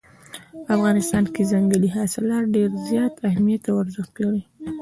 په 0.63 0.69
افغانستان 0.77 1.23
کې 1.33 1.49
ځنګلي 1.51 1.89
حاصلات 1.97 2.45
ډېر 2.55 2.69
زیات 2.89 3.13
اهمیت 3.29 3.63
او 3.69 3.75
ارزښت 3.83 4.13
لري. 4.23 4.43